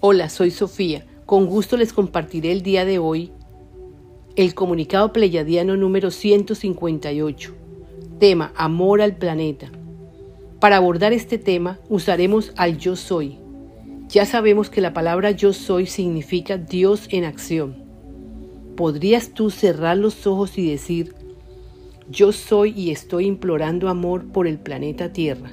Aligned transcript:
Hola, 0.00 0.28
soy 0.28 0.52
Sofía. 0.52 1.04
Con 1.26 1.46
gusto 1.46 1.76
les 1.76 1.92
compartiré 1.92 2.52
el 2.52 2.62
día 2.62 2.84
de 2.84 3.00
hoy 3.00 3.32
el 4.36 4.54
comunicado 4.54 5.12
pleyadiano 5.12 5.76
número 5.76 6.12
158. 6.12 7.52
Tema 8.20 8.52
Amor 8.54 9.02
al 9.02 9.16
planeta. 9.16 9.72
Para 10.60 10.76
abordar 10.76 11.12
este 11.12 11.36
tema 11.36 11.80
usaremos 11.88 12.52
al 12.54 12.78
yo 12.78 12.94
soy. 12.94 13.40
Ya 14.08 14.24
sabemos 14.24 14.70
que 14.70 14.80
la 14.80 14.94
palabra 14.94 15.32
yo 15.32 15.52
soy 15.52 15.86
significa 15.86 16.58
Dios 16.58 17.08
en 17.10 17.24
acción. 17.24 17.82
¿Podrías 18.76 19.30
tú 19.30 19.50
cerrar 19.50 19.96
los 19.96 20.28
ojos 20.28 20.58
y 20.58 20.70
decir, 20.70 21.12
yo 22.08 22.30
soy 22.30 22.72
y 22.76 22.92
estoy 22.92 23.26
implorando 23.26 23.88
amor 23.88 24.30
por 24.30 24.46
el 24.46 24.60
planeta 24.60 25.12
Tierra? 25.12 25.50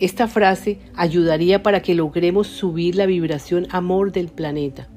Esta 0.00 0.28
frase 0.28 0.78
ayudaría 0.94 1.62
para 1.62 1.82
que 1.82 1.94
logremos 1.94 2.46
subir 2.46 2.94
la 2.94 3.06
vibración 3.06 3.66
amor 3.70 4.12
del 4.12 4.28
planeta. 4.28 4.88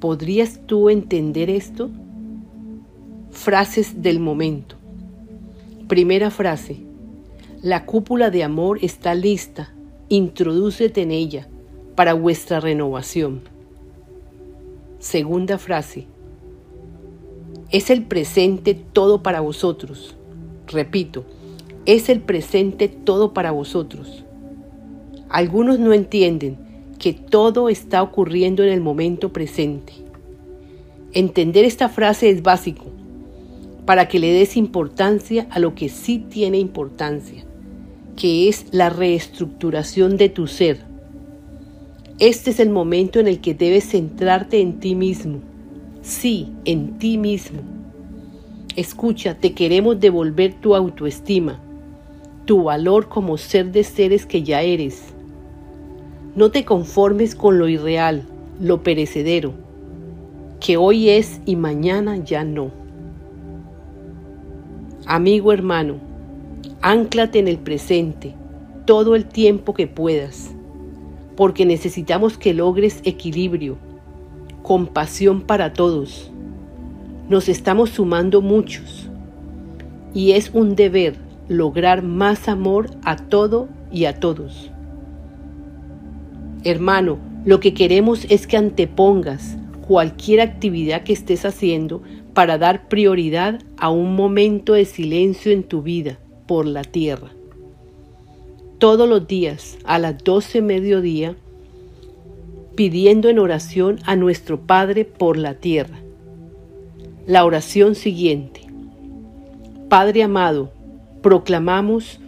¿Podrías 0.00 0.60
tú 0.66 0.88
entender 0.88 1.50
esto? 1.50 1.90
Frases 3.30 4.02
del 4.02 4.20
momento. 4.20 4.76
Primera 5.86 6.30
frase. 6.30 6.78
La 7.62 7.84
cúpula 7.84 8.30
de 8.30 8.42
amor 8.42 8.78
está 8.80 9.14
lista. 9.14 9.74
Introdúcete 10.08 11.02
en 11.02 11.10
ella 11.10 11.48
para 11.94 12.14
vuestra 12.14 12.60
renovación. 12.60 13.42
Segunda 14.98 15.58
frase. 15.58 16.06
Es 17.70 17.90
el 17.90 18.04
presente 18.04 18.74
todo 18.74 19.22
para 19.22 19.40
vosotros. 19.40 20.16
Repito, 20.66 21.24
es 21.86 22.08
el 22.08 22.20
presente 22.20 22.88
todo 22.88 23.32
para 23.32 23.50
vosotros. 23.50 24.24
Algunos 25.28 25.78
no 25.78 25.92
entienden 25.92 26.56
que 26.98 27.12
todo 27.12 27.68
está 27.68 28.02
ocurriendo 28.02 28.62
en 28.62 28.70
el 28.70 28.80
momento 28.80 29.32
presente. 29.32 29.92
Entender 31.12 31.64
esta 31.64 31.88
frase 31.88 32.30
es 32.30 32.42
básico 32.42 32.86
para 33.84 34.08
que 34.08 34.18
le 34.18 34.32
des 34.32 34.56
importancia 34.56 35.46
a 35.50 35.58
lo 35.58 35.74
que 35.74 35.88
sí 35.88 36.18
tiene 36.18 36.58
importancia 36.58 37.44
que 38.16 38.48
es 38.48 38.66
la 38.70 38.90
reestructuración 38.90 40.16
de 40.16 40.28
tu 40.28 40.46
ser. 40.46 40.80
Este 42.18 42.50
es 42.50 42.60
el 42.60 42.70
momento 42.70 43.18
en 43.18 43.26
el 43.26 43.40
que 43.40 43.54
debes 43.54 43.88
centrarte 43.88 44.60
en 44.60 44.78
ti 44.78 44.94
mismo. 44.94 45.40
Sí, 46.02 46.48
en 46.64 46.98
ti 46.98 47.18
mismo. 47.18 47.60
Escucha, 48.76 49.34
te 49.34 49.52
queremos 49.52 49.98
devolver 50.00 50.54
tu 50.54 50.74
autoestima, 50.74 51.60
tu 52.44 52.62
valor 52.62 53.08
como 53.08 53.38
ser 53.38 53.72
de 53.72 53.84
seres 53.84 54.26
que 54.26 54.42
ya 54.42 54.62
eres. 54.62 55.14
No 56.34 56.50
te 56.50 56.64
conformes 56.64 57.34
con 57.34 57.58
lo 57.58 57.68
irreal, 57.68 58.24
lo 58.60 58.82
perecedero, 58.82 59.52
que 60.60 60.76
hoy 60.76 61.10
es 61.10 61.40
y 61.46 61.56
mañana 61.56 62.16
ya 62.16 62.44
no. 62.44 62.70
Amigo 65.06 65.52
hermano, 65.52 65.96
Ánclate 66.80 67.38
en 67.38 67.48
el 67.48 67.58
presente 67.58 68.34
todo 68.84 69.14
el 69.14 69.24
tiempo 69.24 69.72
que 69.72 69.86
puedas, 69.86 70.50
porque 71.36 71.64
necesitamos 71.64 72.36
que 72.36 72.52
logres 72.52 73.00
equilibrio, 73.04 73.78
compasión 74.62 75.40
para 75.40 75.72
todos. 75.72 76.30
Nos 77.30 77.48
estamos 77.48 77.90
sumando 77.90 78.42
muchos 78.42 79.08
y 80.12 80.32
es 80.32 80.50
un 80.52 80.76
deber 80.76 81.16
lograr 81.48 82.02
más 82.02 82.48
amor 82.48 82.90
a 83.04 83.16
todo 83.16 83.68
y 83.92 84.06
a 84.06 84.18
todos. 84.18 84.70
Hermano, 86.64 87.18
lo 87.44 87.60
que 87.60 87.74
queremos 87.74 88.26
es 88.30 88.46
que 88.46 88.56
antepongas 88.56 89.56
cualquier 89.86 90.40
actividad 90.40 91.02
que 91.02 91.12
estés 91.12 91.44
haciendo 91.44 92.02
para 92.32 92.56
dar 92.56 92.88
prioridad 92.88 93.60
a 93.76 93.90
un 93.90 94.16
momento 94.16 94.72
de 94.72 94.86
silencio 94.86 95.52
en 95.52 95.62
tu 95.62 95.82
vida 95.82 96.18
por 96.46 96.66
la 96.66 96.82
tierra. 96.82 97.30
Todos 98.78 99.08
los 99.08 99.26
días 99.26 99.78
a 99.84 99.98
las 99.98 100.22
doce 100.24 100.62
mediodía, 100.62 101.36
pidiendo 102.74 103.28
en 103.28 103.38
oración 103.38 103.98
a 104.04 104.16
nuestro 104.16 104.60
Padre 104.60 105.04
por 105.04 105.36
la 105.36 105.54
tierra. 105.54 105.98
La 107.26 107.44
oración 107.44 107.94
siguiente. 107.94 108.62
Padre 109.88 110.22
amado, 110.24 110.72
proclamamos 111.24 112.20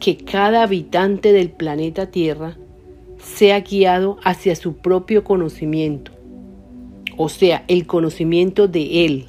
que 0.00 0.16
cada 0.16 0.64
habitante 0.64 1.32
del 1.32 1.50
planeta 1.50 2.10
Tierra 2.10 2.56
sea 3.22 3.60
guiado 3.60 4.18
hacia 4.24 4.56
su 4.56 4.78
propio 4.78 5.22
conocimiento, 5.22 6.10
o 7.16 7.28
sea, 7.28 7.64
el 7.68 7.86
conocimiento 7.86 8.66
de 8.66 9.06
Él, 9.06 9.26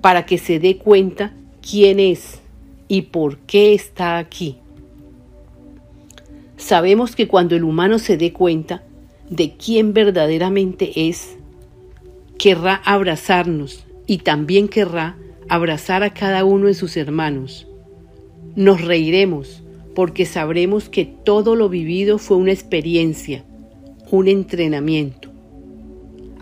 para 0.00 0.24
que 0.24 0.38
se 0.38 0.60
dé 0.60 0.76
cuenta 0.76 1.34
quién 1.60 1.98
es, 1.98 2.40
y 2.86 3.02
por 3.02 3.38
qué 3.38 3.74
está 3.74 4.18
aquí. 4.18 4.58
Sabemos 6.56 7.16
que 7.16 7.26
cuando 7.26 7.56
el 7.56 7.64
humano 7.64 7.98
se 7.98 8.16
dé 8.16 8.32
cuenta 8.32 8.84
de 9.30 9.56
quién 9.56 9.94
verdaderamente 9.94 11.08
es, 11.08 11.36
querrá 12.38 12.76
abrazarnos 12.84 13.84
y 14.06 14.18
también 14.18 14.68
querrá 14.68 15.16
abrazar 15.48 16.02
a 16.02 16.14
cada 16.14 16.44
uno 16.44 16.66
de 16.66 16.74
sus 16.74 16.96
hermanos. 16.96 17.66
Nos 18.56 18.82
reiremos 18.82 19.62
porque 19.94 20.26
sabremos 20.26 20.88
que 20.88 21.04
todo 21.04 21.56
lo 21.56 21.68
vivido 21.68 22.18
fue 22.18 22.36
una 22.36 22.52
experiencia, 22.52 23.44
un 24.10 24.28
entrenamiento. 24.28 25.32